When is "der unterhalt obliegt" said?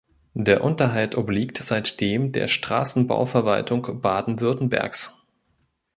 0.33-1.57